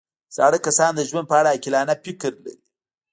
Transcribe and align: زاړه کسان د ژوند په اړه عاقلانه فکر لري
زاړه 0.35 0.59
کسان 0.65 0.91
د 0.95 1.01
ژوند 1.09 1.25
په 1.29 1.35
اړه 1.39 1.49
عاقلانه 1.53 1.93
فکر 2.03 2.31
لري 2.43 2.55